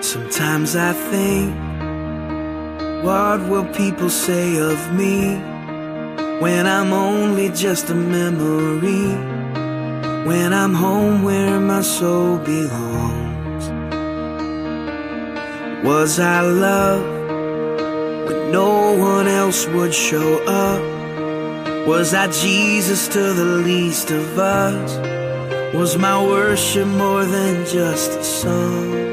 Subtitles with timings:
[0.00, 1.52] Sometimes I think,
[3.04, 5.34] what will people say of me
[6.40, 9.08] when I'm only just a memory?
[10.24, 13.68] When I'm home where my soul belongs,
[15.84, 17.13] was I loved?
[18.54, 20.80] no one else would show up?
[21.88, 25.74] Was I Jesus to the least of us?
[25.74, 29.03] Was my worship more than just a song?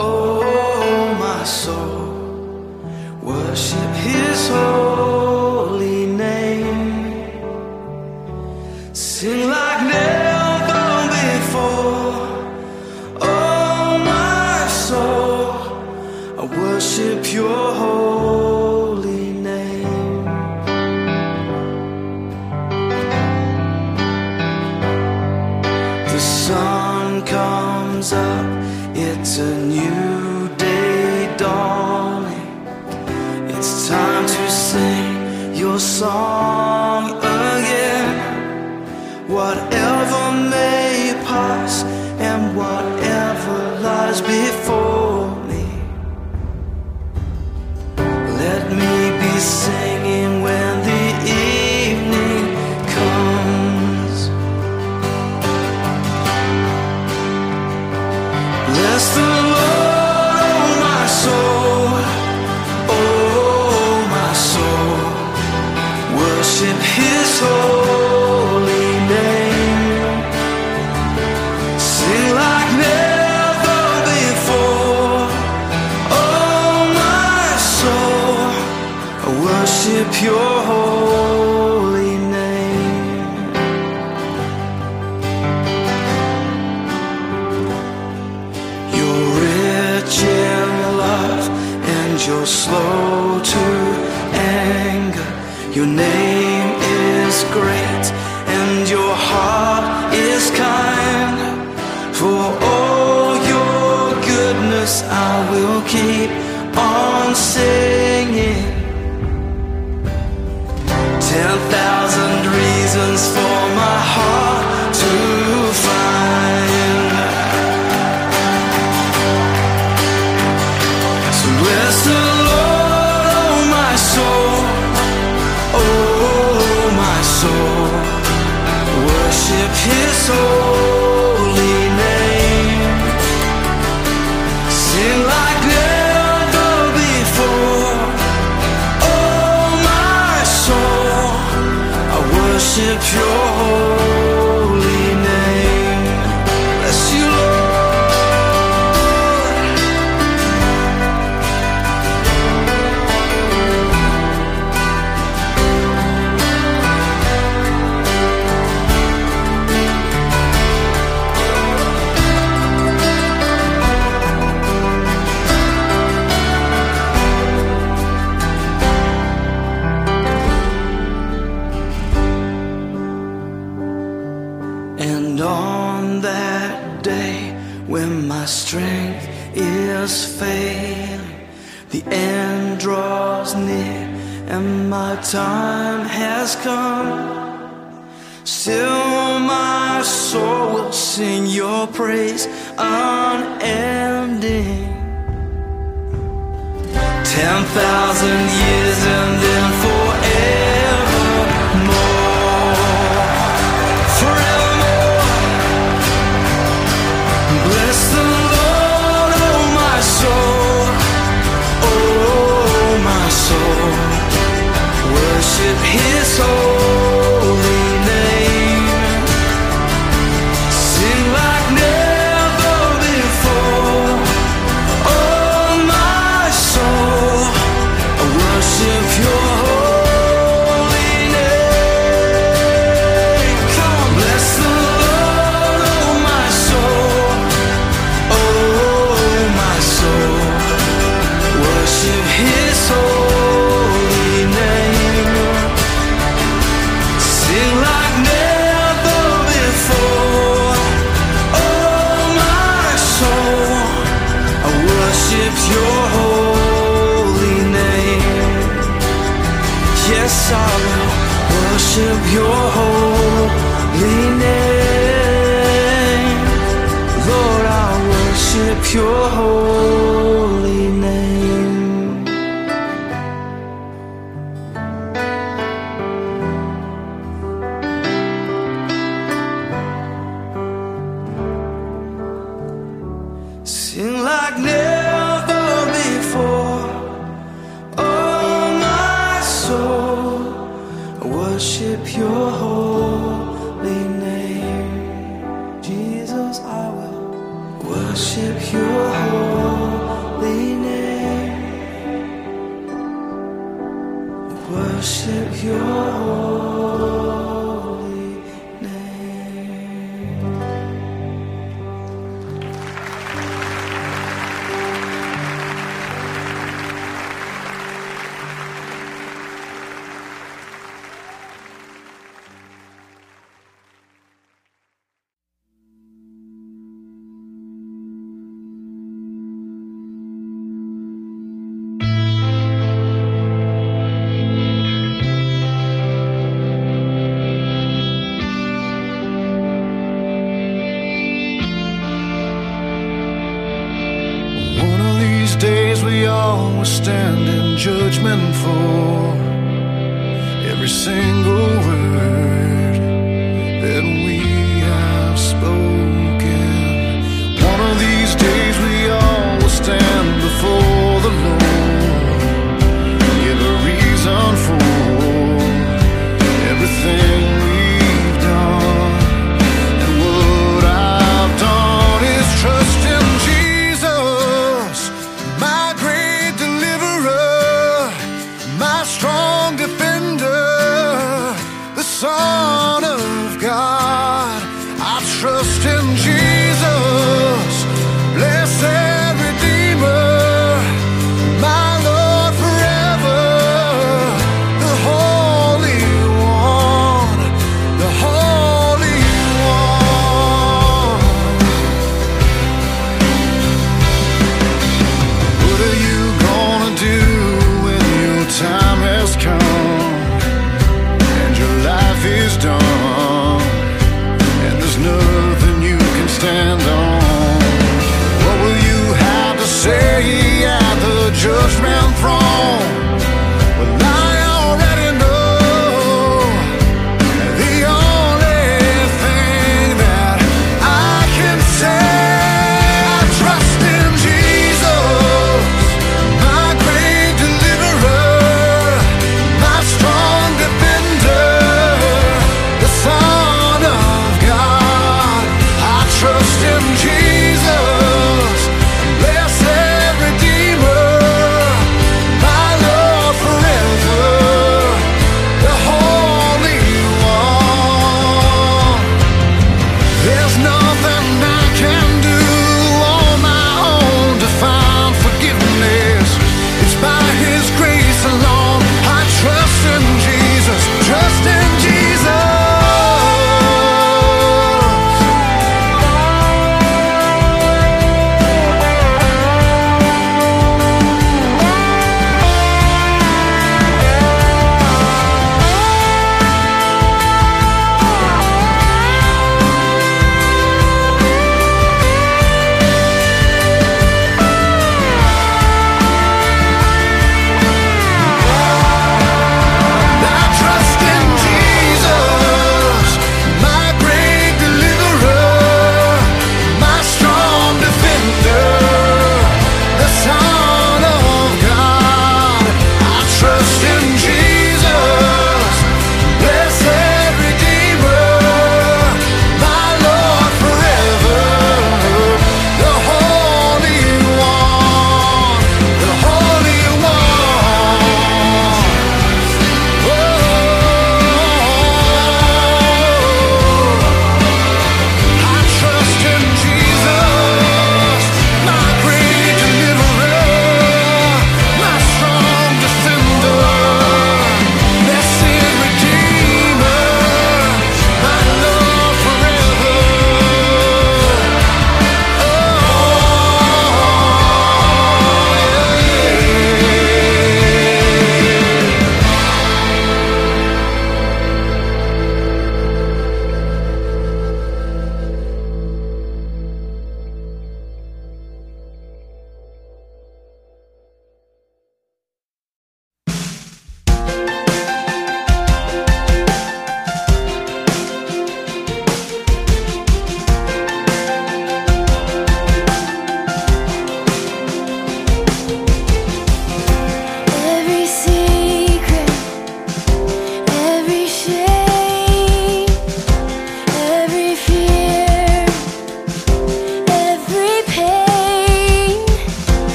[0.00, 2.10] oh my soul,
[3.22, 4.77] worship his holy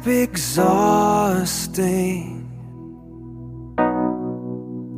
[0.00, 1.66] up exhausting.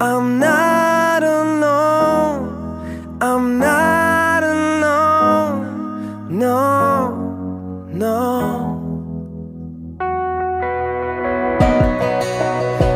[0.00, 5.58] I'm not alone, I'm not alone,
[6.38, 7.14] no,
[7.92, 8.78] no.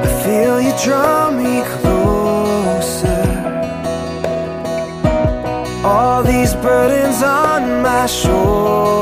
[0.05, 3.25] I feel you draw me closer.
[5.85, 8.96] All these burdens on my shoulders.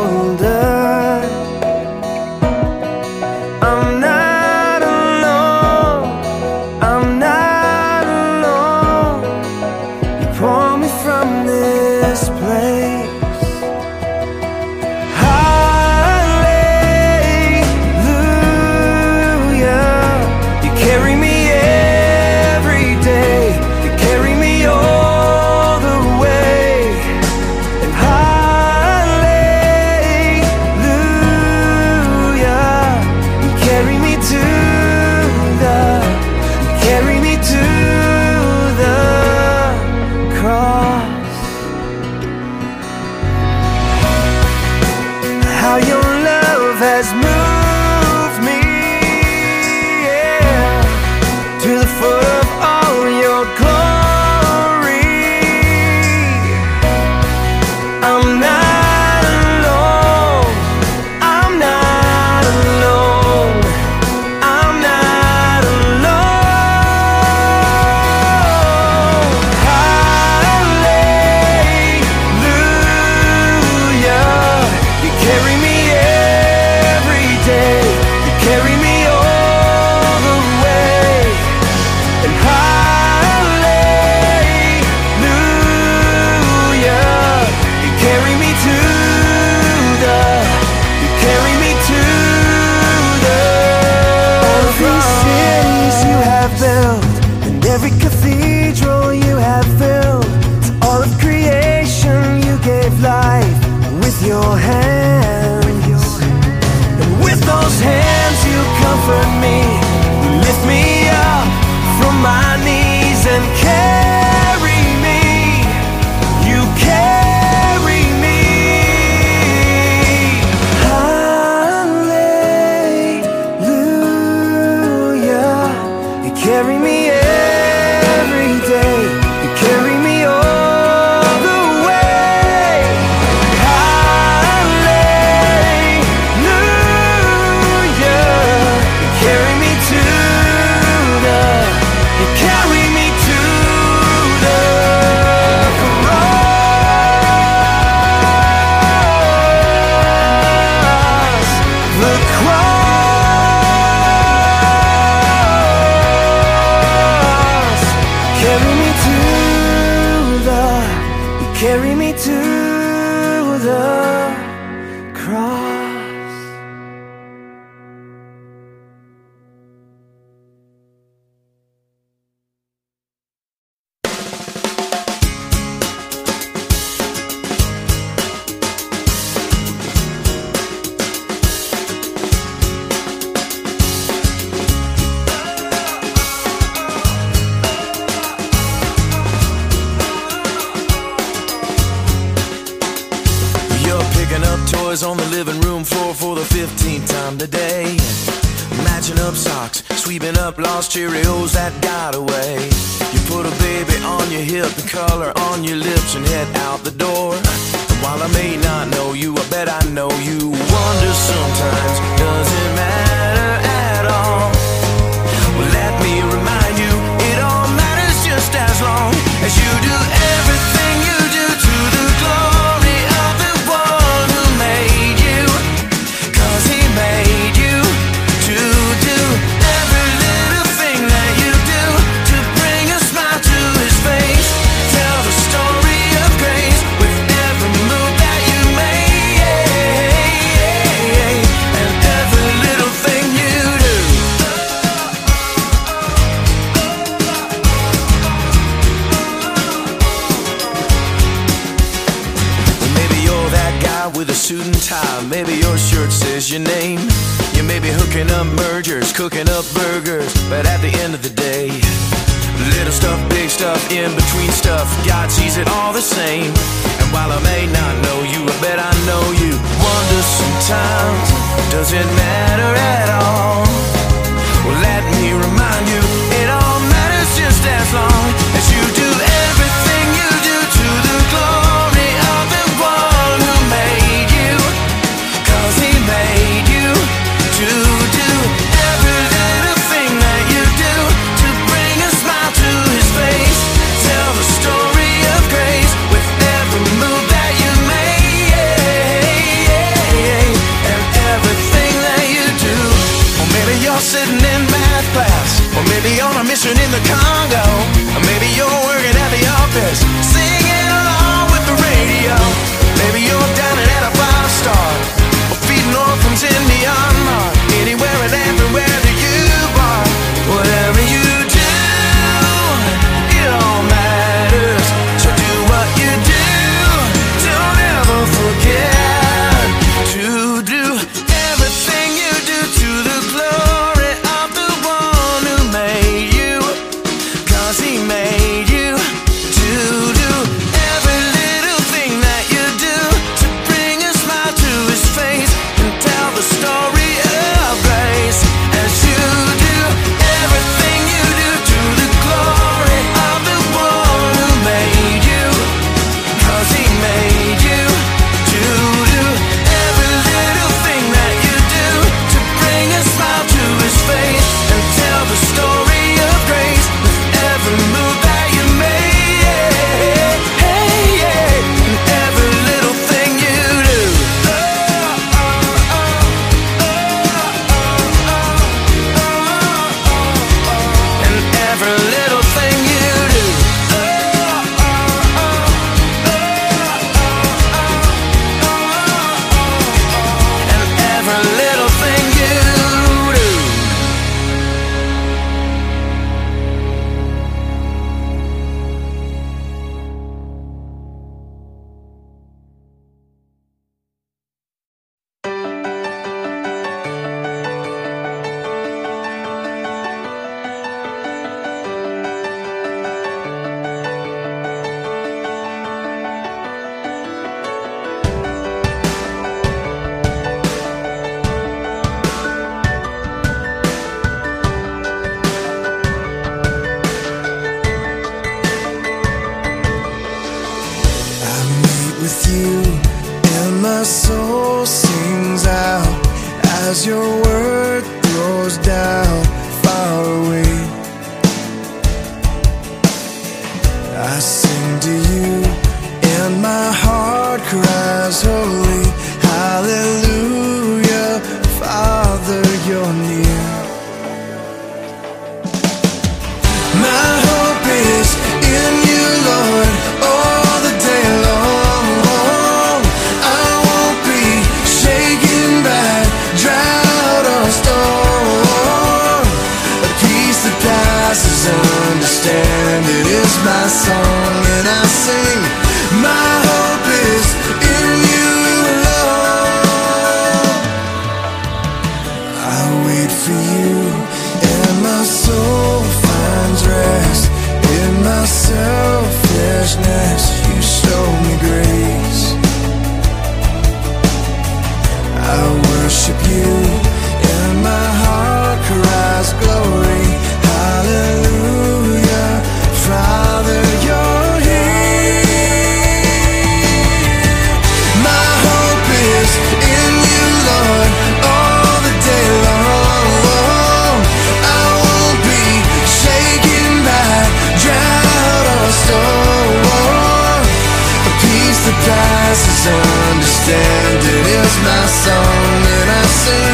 [525.27, 526.74] And I sing.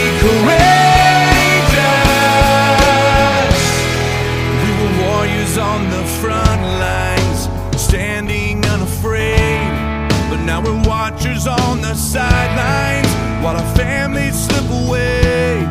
[11.11, 13.07] watchers on the sidelines
[13.43, 15.63] while our families slip away.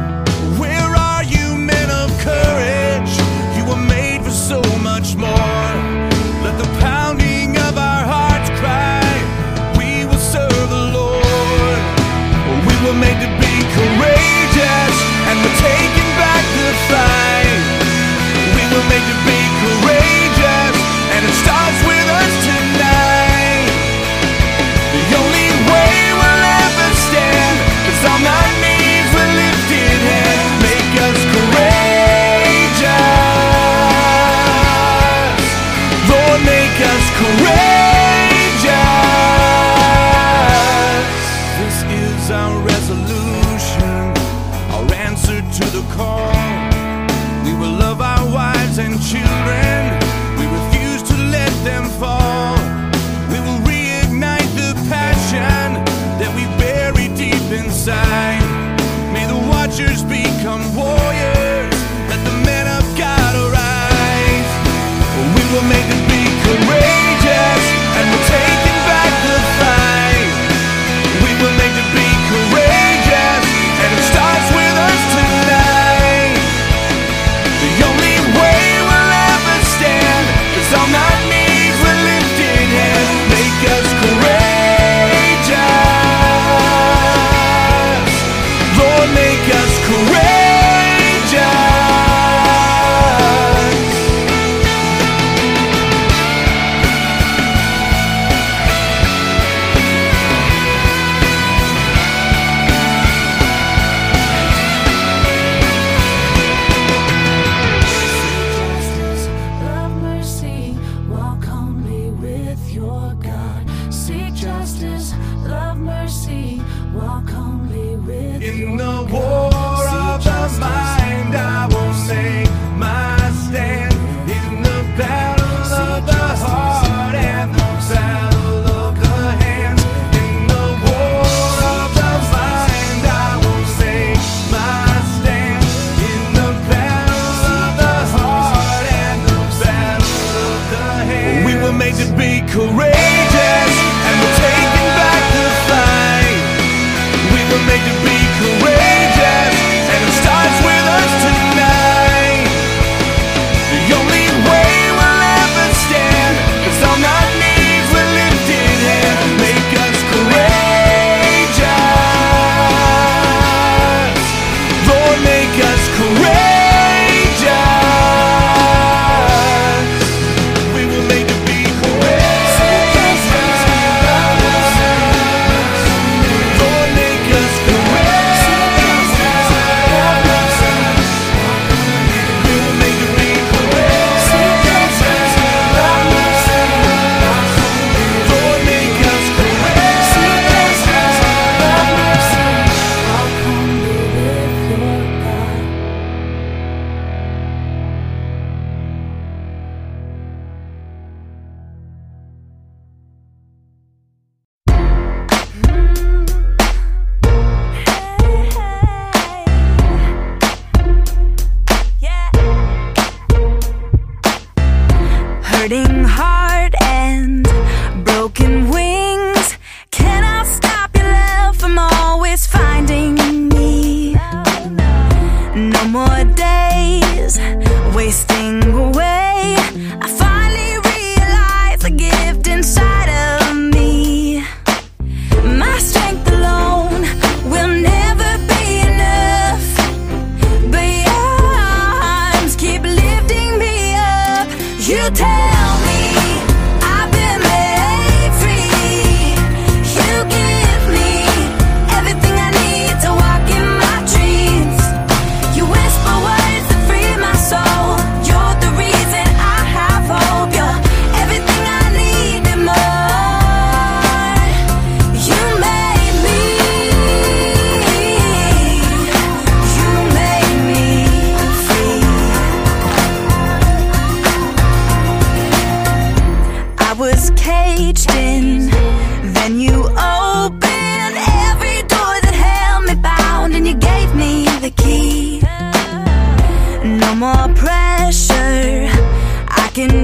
[0.59, 3.12] Where are you, men of courage?
[3.57, 5.70] You were made for so much more.
[6.45, 9.01] Let the pounding of our hearts cry,
[9.78, 11.80] We will serve the Lord.
[12.68, 14.95] We were made to be courageous,
[15.28, 17.30] and we're taking back the fight.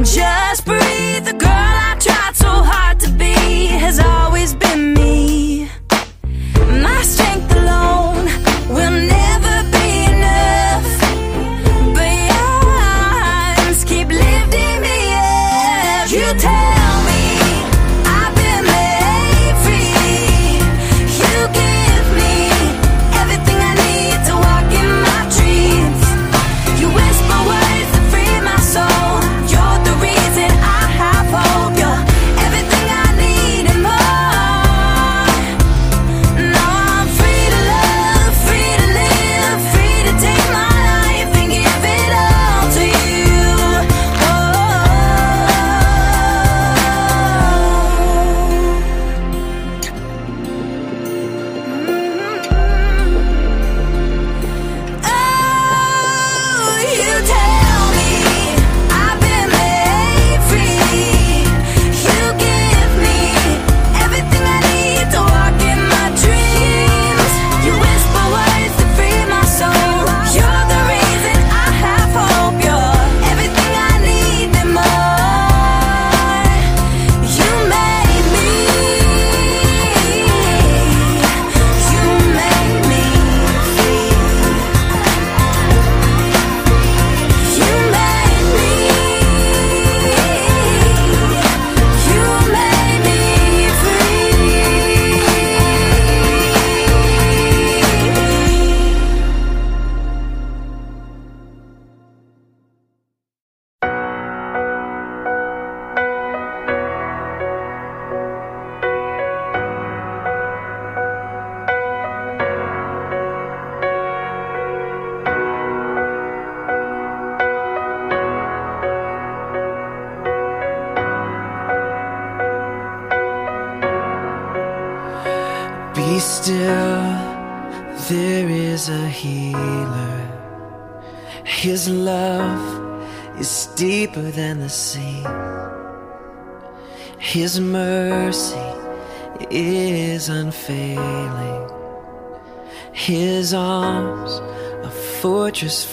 [0.05, 1.25] just breathe.
[1.25, 2.86] The girl I tried so hard.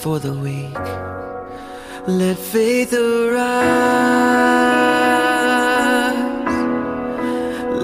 [0.04, 0.78] for the weak.
[2.08, 3.54] Let faith arise.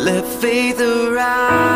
[0.04, 1.69] Let faith arise.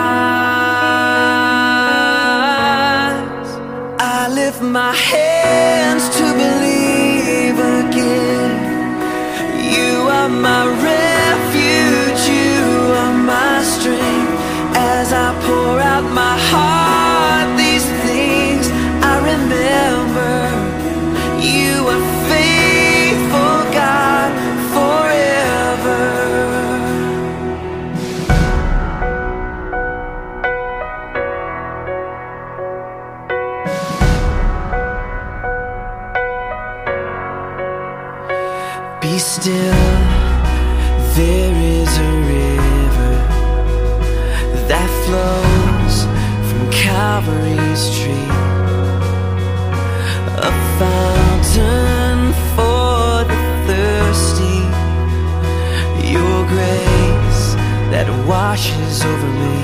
[58.33, 59.57] washes over me.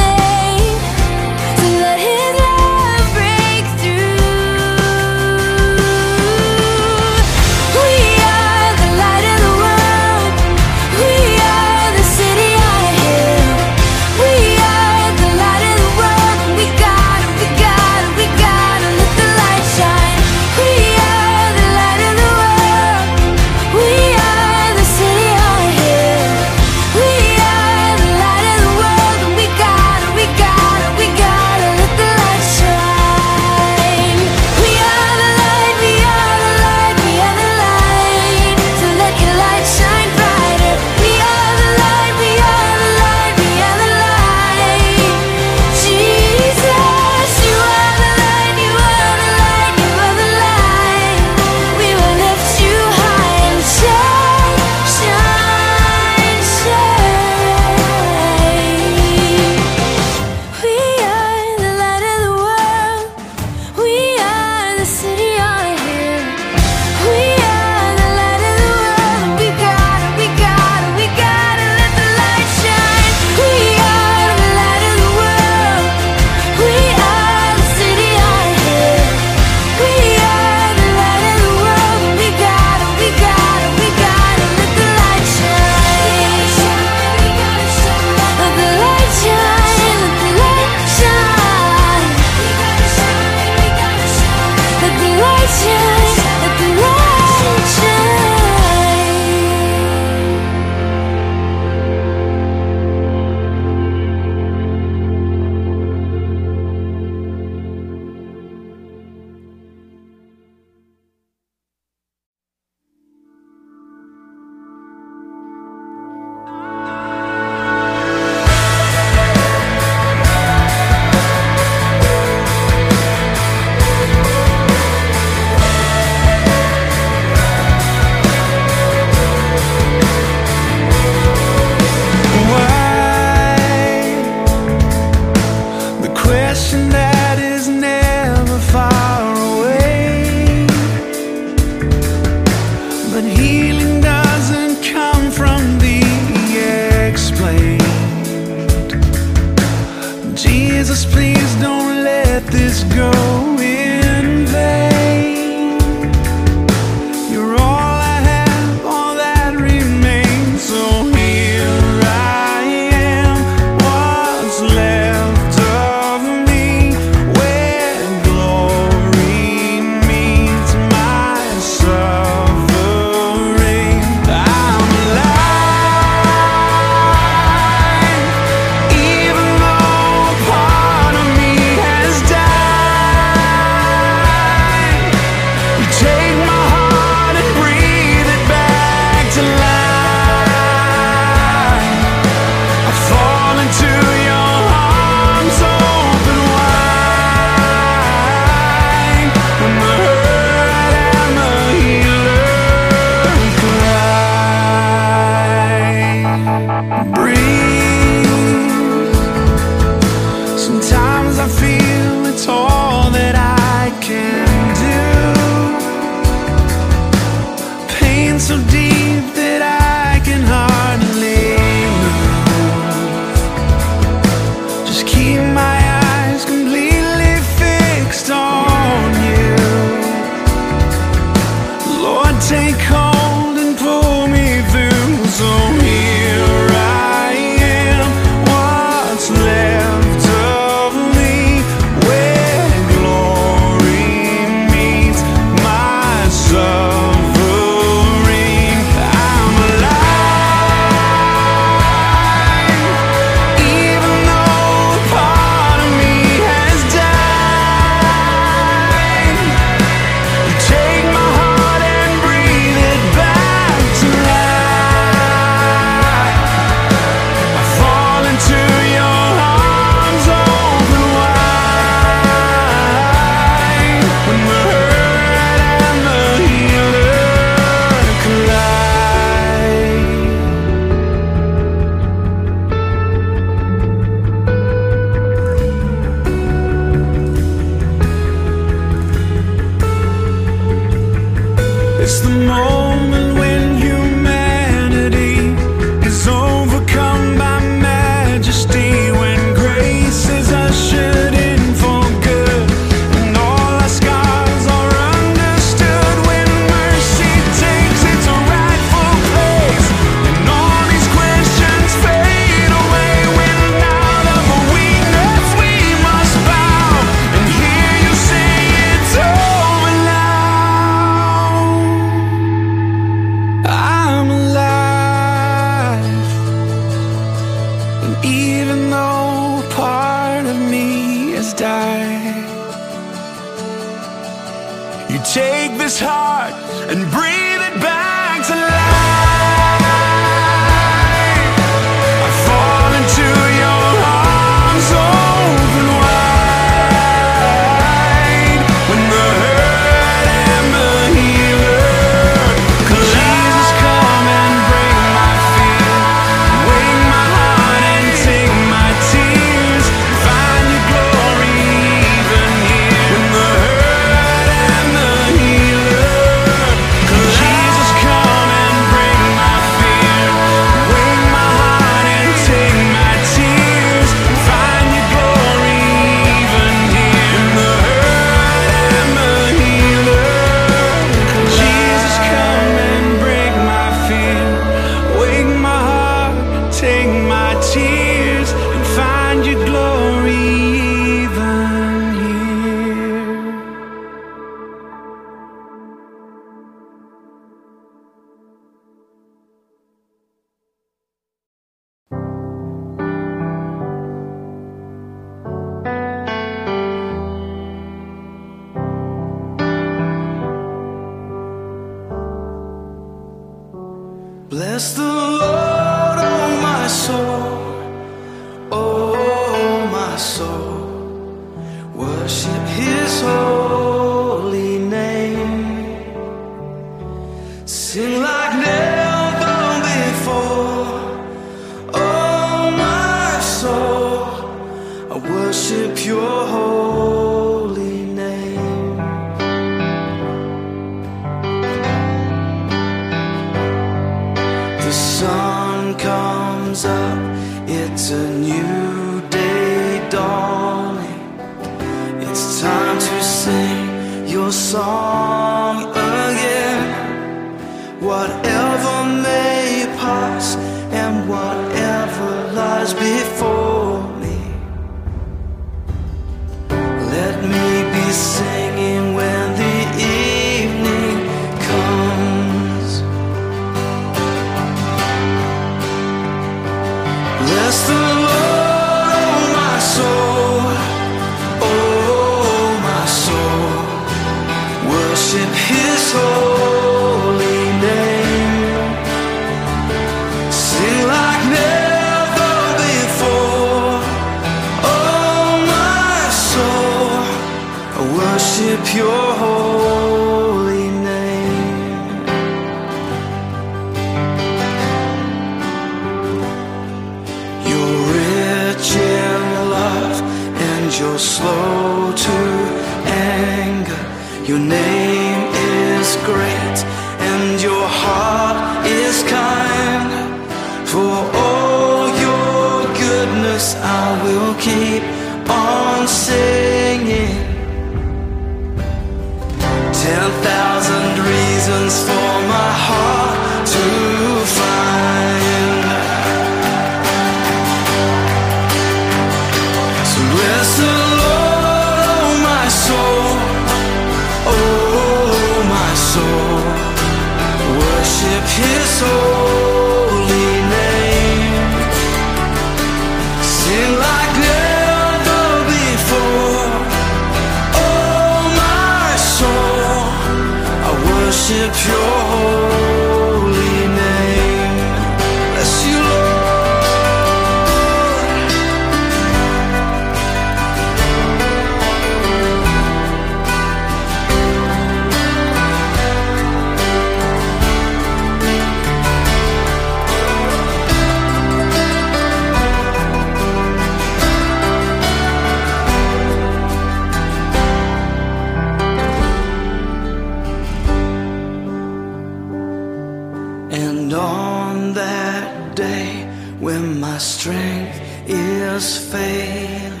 [597.20, 600.00] Strength is failing,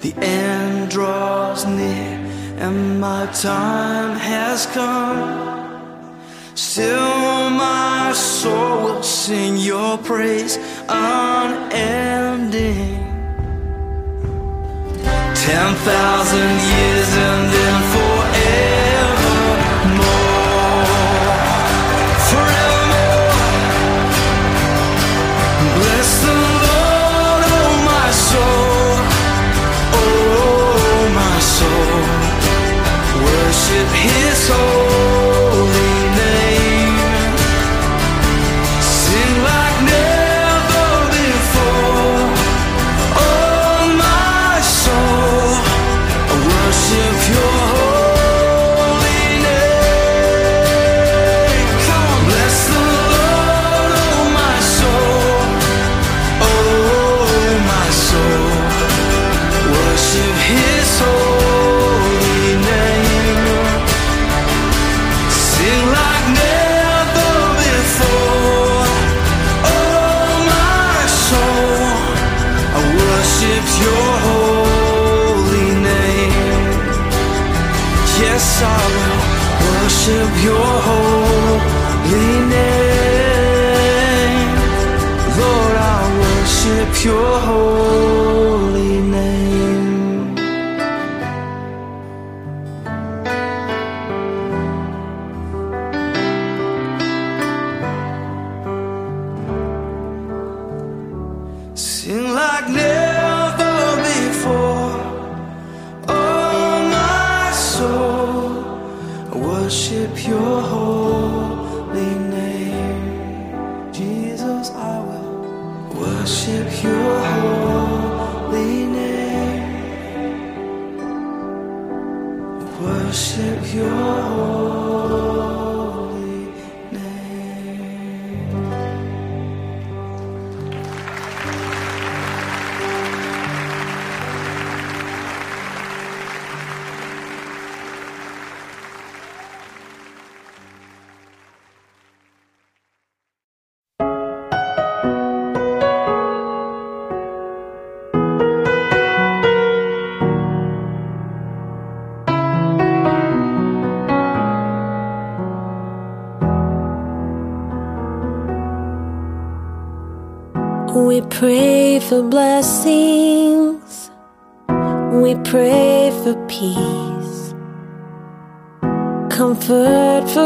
[0.00, 2.18] the end draws near
[2.58, 5.46] and my time has come.
[6.56, 10.58] Still, my soul will sing your praise
[10.88, 11.78] unending.
[15.46, 17.87] Ten thousand years and then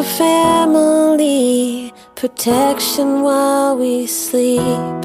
[0.02, 1.92] Family.
[2.16, 5.00] Protection while we sleep.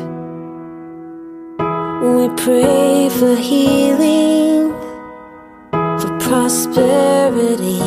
[2.02, 4.74] We pray for healing.
[5.72, 7.82] For prosperity.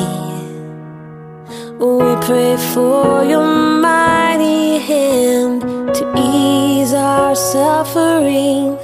[1.78, 3.45] We pray for your
[3.81, 5.62] mighty hand
[5.95, 8.78] to ease our suffering.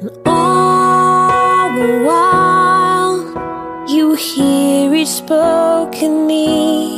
[0.00, 6.97] And all the while, you hear each spoken need.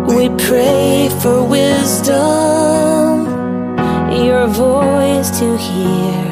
[0.07, 3.25] We pray for wisdom,
[4.25, 6.31] your voice to hear.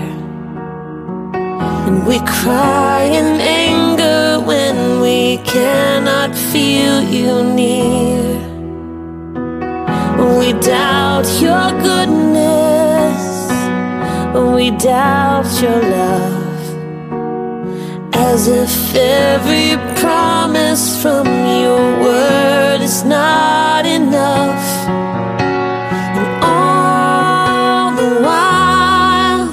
[1.87, 8.39] And we cry in anger when we cannot feel you near.
[10.39, 12.38] We doubt your goodness,
[14.33, 16.49] we doubt your love.
[18.13, 24.65] As if every promise from your word is not enough.
[26.17, 29.49] And all the while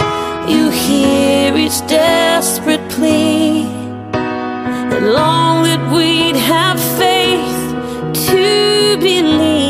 [0.49, 3.65] you hear each desperate plea.
[4.13, 7.61] And long that we'd have faith
[8.29, 9.67] to believe.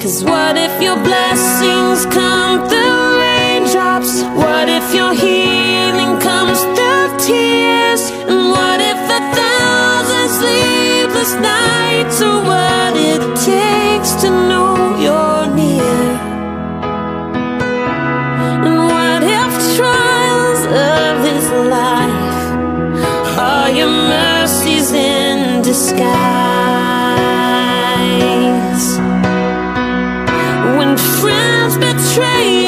[0.00, 1.61] Cause what if you're blessed
[12.10, 16.00] to what it takes to know you're near.
[18.64, 26.02] And what if trials of this life are your mercies in disguise?
[30.76, 32.61] When friends betray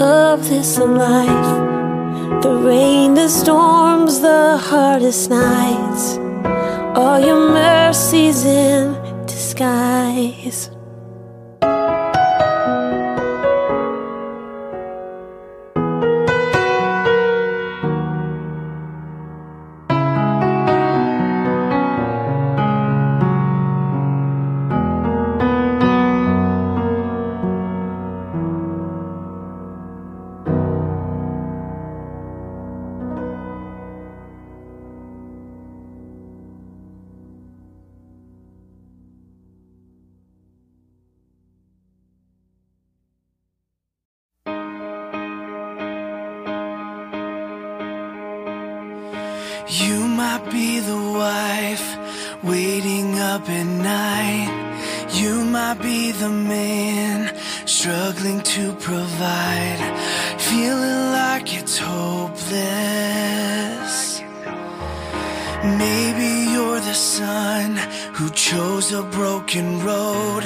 [0.00, 2.42] of this life.
[2.42, 6.16] The rain, the storms, the hardest nights.
[6.96, 8.94] All your mercies in
[9.26, 10.70] disguise.
[49.70, 51.96] You might be the wife
[52.42, 54.50] waiting up at night.
[55.12, 59.78] You might be the man struggling to provide.
[60.38, 62.50] Feeling like it's hopeless.
[65.62, 67.76] Maybe you're the son
[68.14, 70.42] who chose a broken road.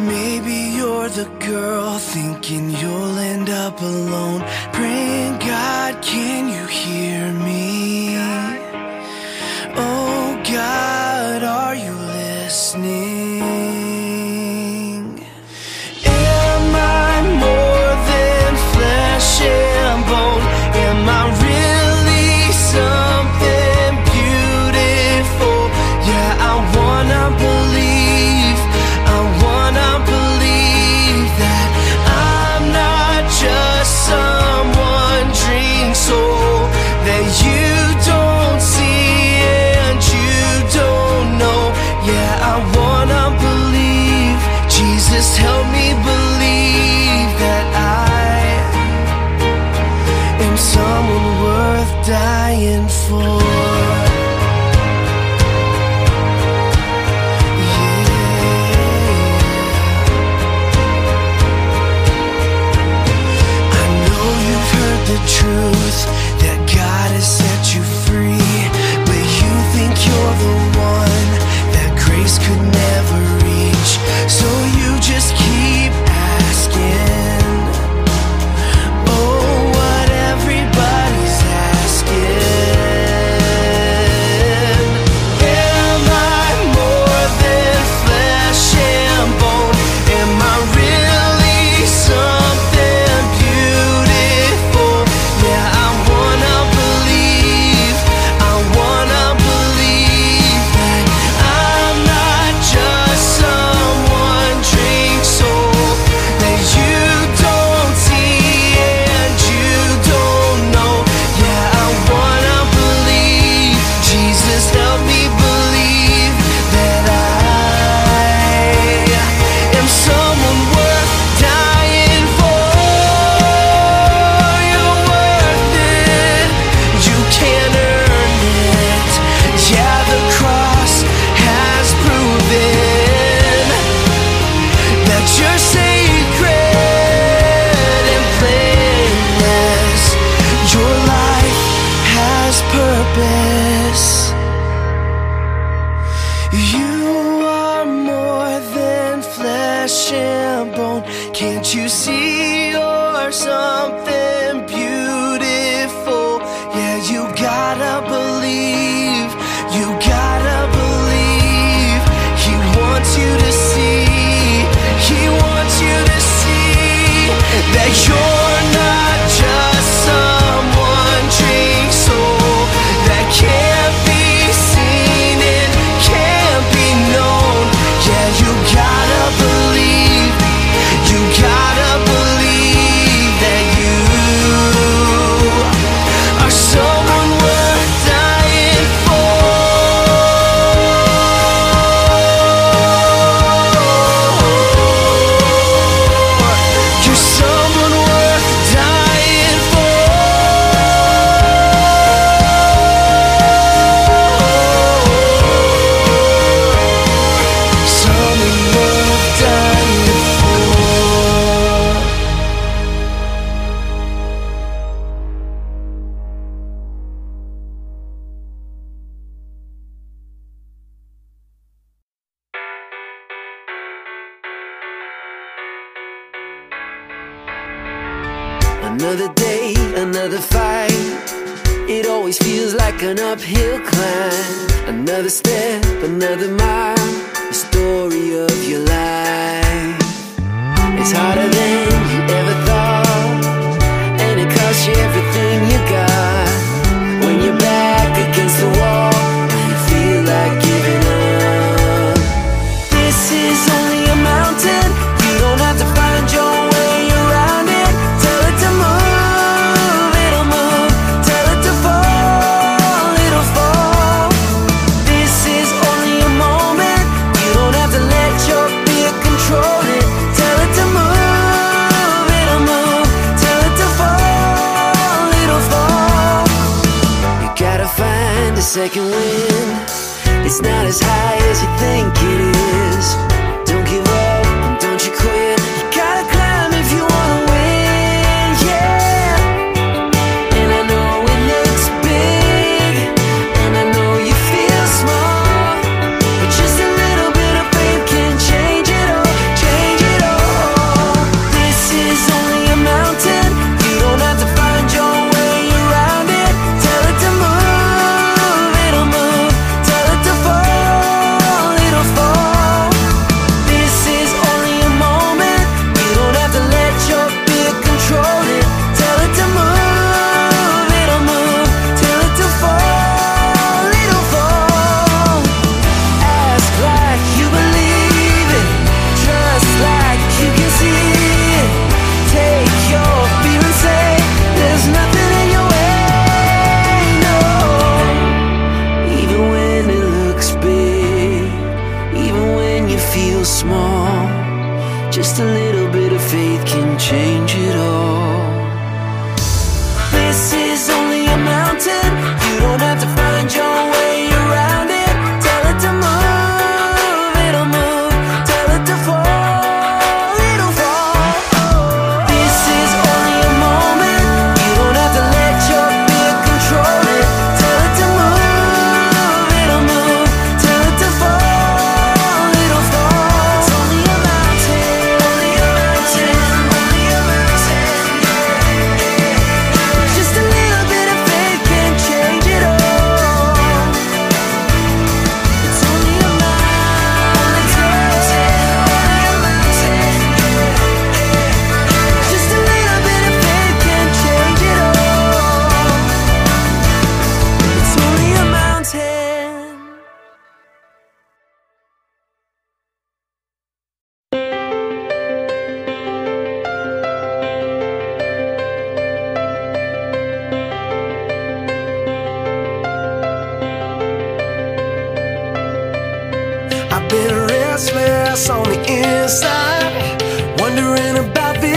[0.00, 4.40] Maybe you're the girl thinking you'll end up alone.
[4.72, 8.03] Praying, God, can you hear me?
[10.54, 13.33] God, are you listening?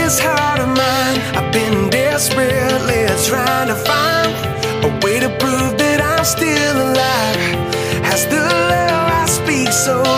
[0.08, 1.18] this heart of mine.
[1.36, 4.30] I've been desperately trying to find
[4.88, 7.36] a way to prove that I'm still alive.
[8.08, 8.40] Has the
[8.72, 10.17] love I speak so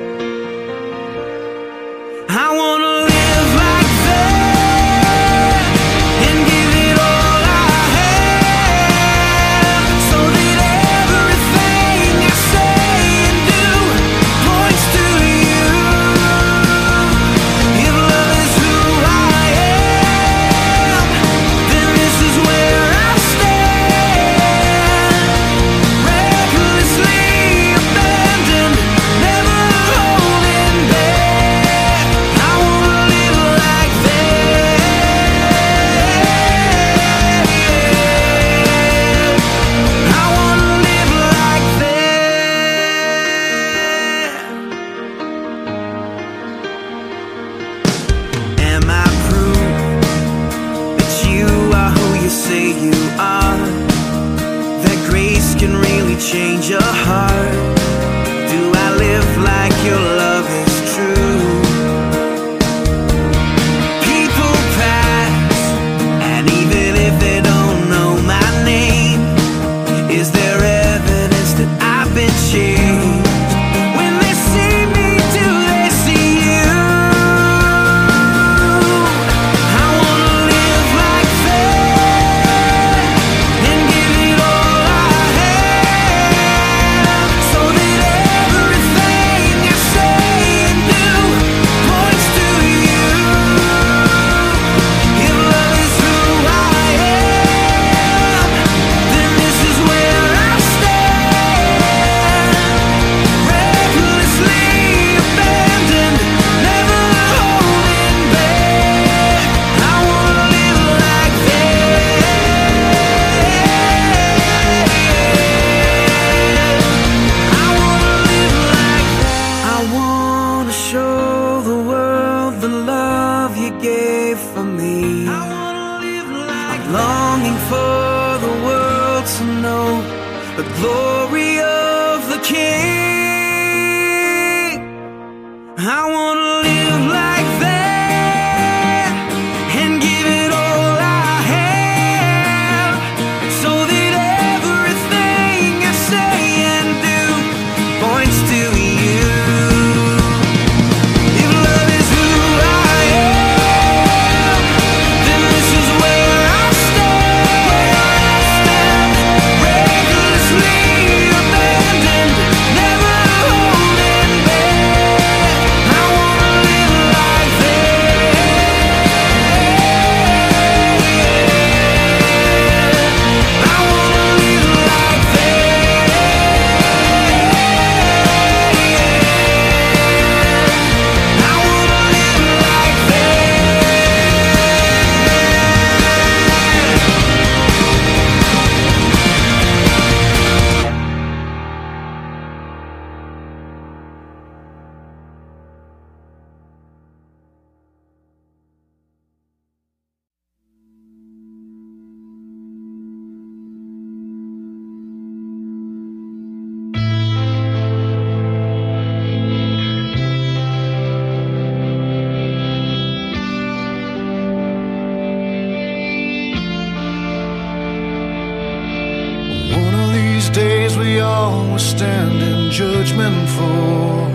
[222.01, 224.27] stand in judgment for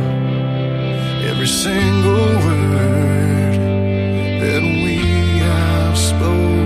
[1.29, 3.55] every single word
[4.41, 4.99] that we
[5.41, 6.66] have spoken.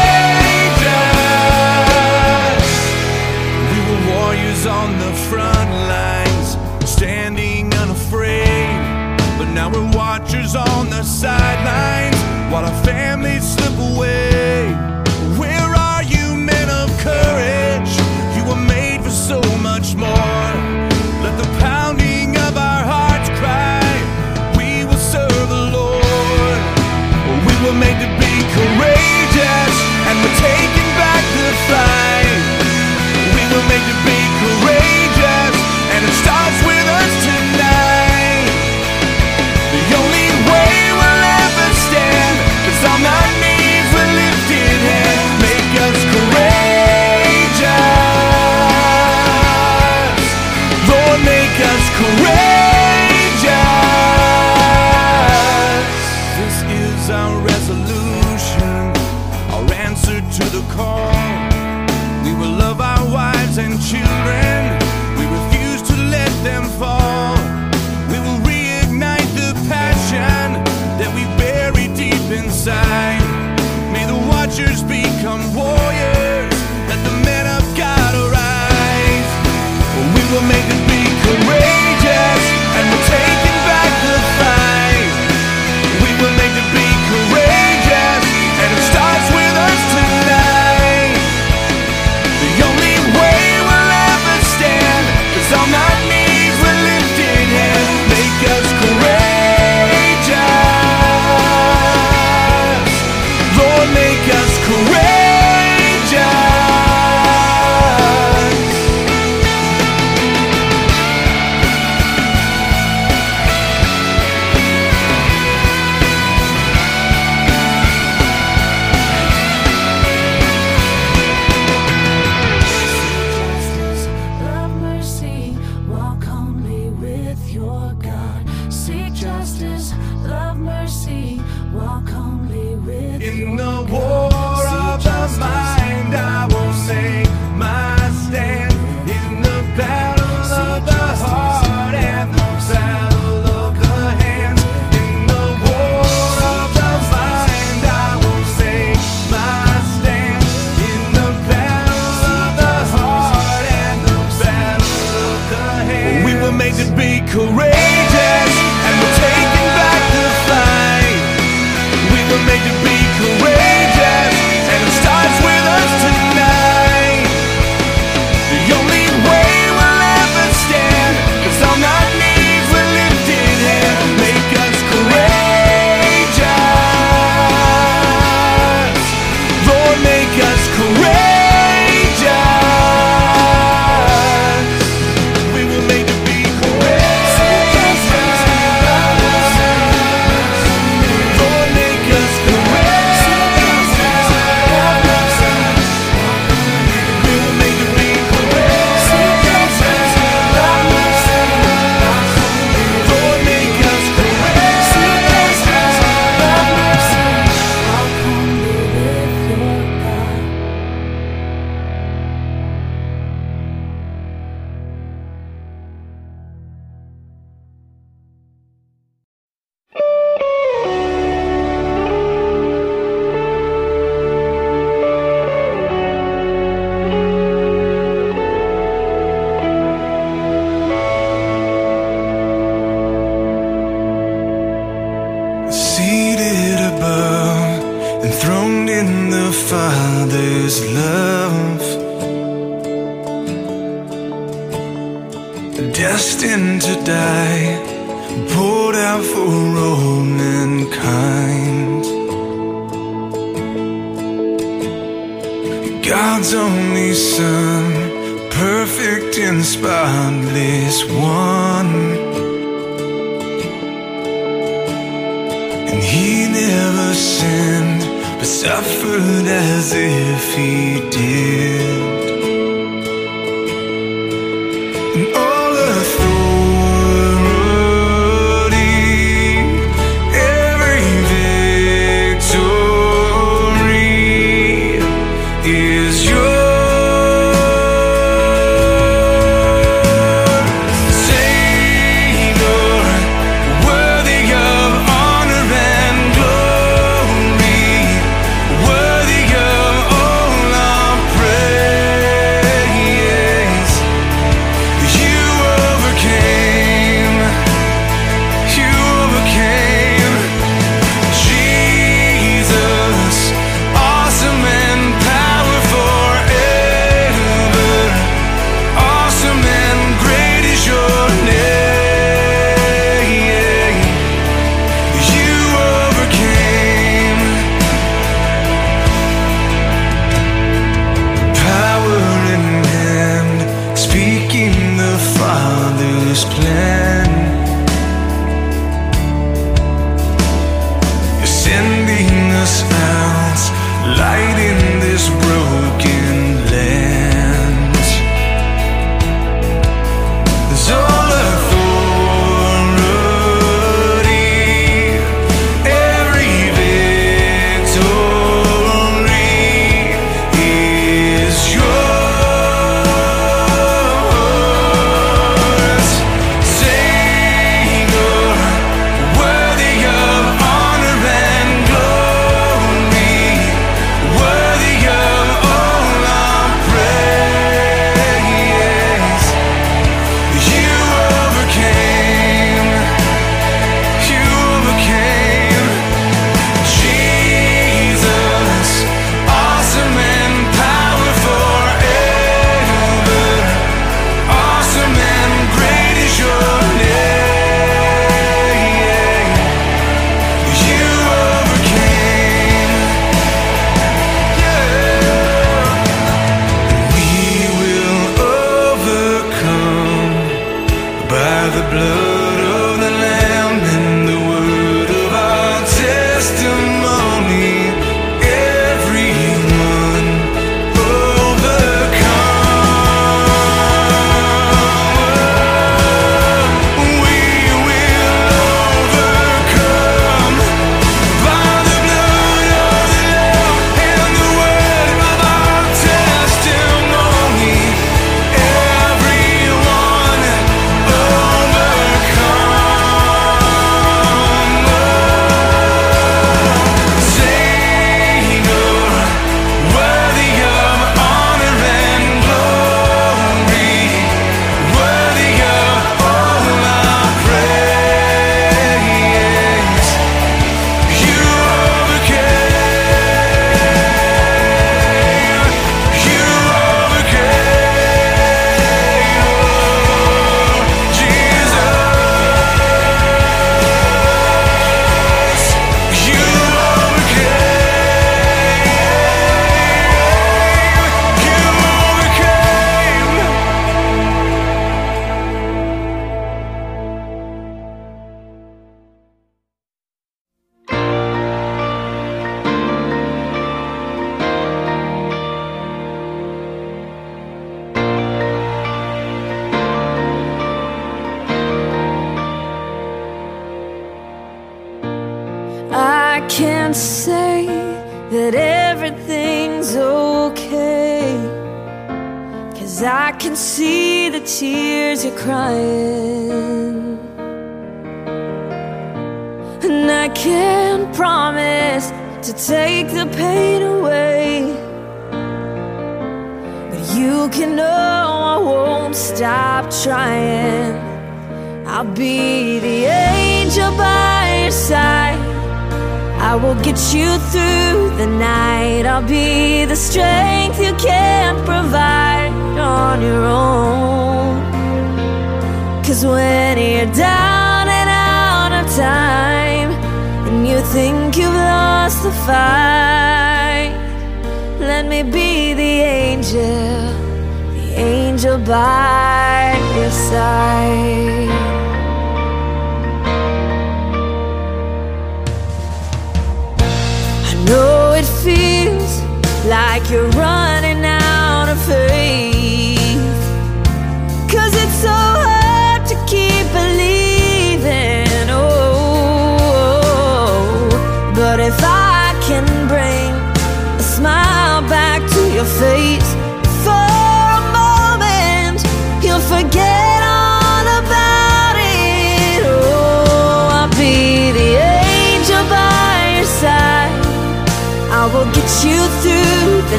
[10.11, 12.17] watchers on the sidelines
[12.51, 14.73] while our families slip away.
[15.39, 17.91] Where are you, men of courage?
[18.35, 19.39] You were made for so
[19.69, 20.49] much more.
[21.23, 23.79] Let the pounding of our hearts cry,
[24.57, 26.59] We will serve the Lord.
[27.47, 28.20] We were made to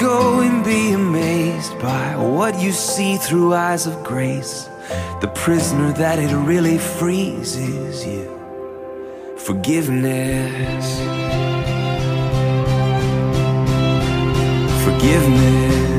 [0.00, 4.68] Go and be amazed by what you see through eyes of grace.
[5.20, 8.28] The prisoner that it really frees is you.
[9.38, 10.98] Forgiveness.
[14.84, 15.93] Forgiveness.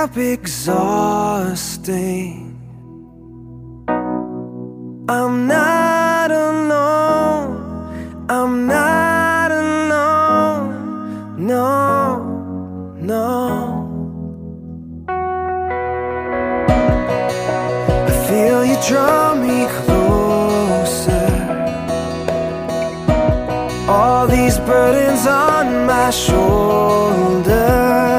[0.00, 1.92] step exhausting.
[5.08, 12.22] I'm not alone, I'm not alone, no,
[13.10, 13.86] no.
[18.08, 21.28] I feel you draw me closer.
[23.88, 28.09] All these burdens on my shoulders.